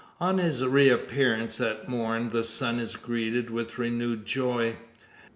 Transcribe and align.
On 0.19 0.39
his 0.39 0.65
reappearance 0.65 1.61
at 1.61 1.87
morn 1.87 2.29
the 2.31 2.43
sun 2.43 2.79
is 2.79 2.95
greeted 2.95 3.51
with 3.51 3.77
renewed 3.77 4.25
joy. 4.25 4.77